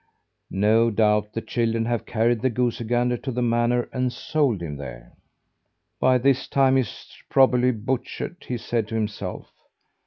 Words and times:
"No 0.49 0.89
doubt 0.89 1.31
the 1.31 1.43
children 1.43 1.85
have 1.85 2.07
carried 2.07 2.41
the 2.41 2.49
goosey 2.49 2.85
gander 2.85 3.17
to 3.17 3.31
the 3.31 3.43
manor 3.43 3.87
and 3.93 4.11
sold 4.11 4.59
him 4.59 4.77
there. 4.77 5.13
By 5.99 6.17
this 6.17 6.47
time 6.47 6.75
he's 6.75 7.15
probably 7.29 7.69
butchered," 7.69 8.37
he 8.47 8.57
said 8.57 8.87
to 8.87 8.95
himself. 8.95 9.51